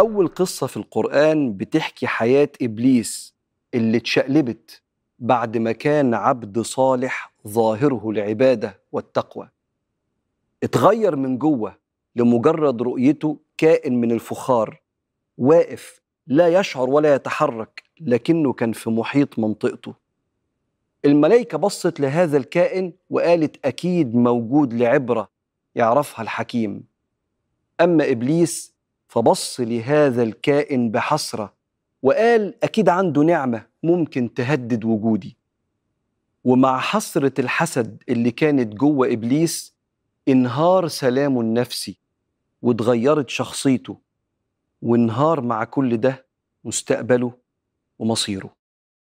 أول 0.00 0.28
قصة 0.28 0.66
في 0.66 0.76
القرآن 0.76 1.52
بتحكي 1.56 2.06
حياة 2.06 2.48
إبليس 2.62 3.34
اللي 3.74 3.96
اتشقلبت 3.96 4.82
بعد 5.18 5.56
ما 5.56 5.72
كان 5.72 6.14
عبد 6.14 6.60
صالح 6.60 7.32
ظاهره 7.48 8.10
العبادة 8.10 8.80
والتقوى. 8.92 9.48
اتغير 10.62 11.16
من 11.16 11.38
جوه 11.38 11.76
لمجرد 12.16 12.82
رؤيته 12.82 13.38
كائن 13.58 14.00
من 14.00 14.12
الفخار 14.12 14.80
واقف 15.38 16.00
لا 16.26 16.48
يشعر 16.48 16.90
ولا 16.90 17.14
يتحرك 17.14 17.82
لكنه 18.00 18.52
كان 18.52 18.72
في 18.72 18.90
محيط 18.90 19.38
منطقته. 19.38 19.94
الملائكة 21.04 21.58
بصت 21.58 22.00
لهذا 22.00 22.36
الكائن 22.36 22.92
وقالت 23.10 23.66
أكيد 23.66 24.14
موجود 24.14 24.74
لعبرة 24.74 25.28
يعرفها 25.74 26.22
الحكيم. 26.22 26.84
أما 27.80 28.10
إبليس 28.10 28.79
فبص 29.10 29.60
لهذا 29.60 30.22
الكائن 30.22 30.90
بحسرة 30.90 31.54
وقال 32.02 32.64
أكيد 32.64 32.88
عنده 32.88 33.22
نعمة 33.22 33.66
ممكن 33.82 34.34
تهدد 34.34 34.84
وجودي. 34.84 35.36
ومع 36.44 36.78
حسرة 36.78 37.32
الحسد 37.38 38.02
اللي 38.08 38.30
كانت 38.30 38.74
جوه 38.74 39.12
إبليس 39.12 39.74
انهار 40.28 40.88
سلامه 40.88 41.40
النفسي 41.40 41.98
واتغيرت 42.62 43.28
شخصيته 43.28 43.96
وانهار 44.82 45.40
مع 45.40 45.64
كل 45.64 45.96
ده 45.96 46.26
مستقبله 46.64 47.32
ومصيره. 47.98 48.59